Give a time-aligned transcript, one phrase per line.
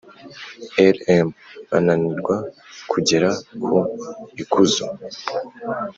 [0.95, 1.27] Rm
[1.69, 2.35] bananirwa
[2.91, 3.29] kugera
[3.63, 3.77] ku
[4.41, 4.85] ikuzo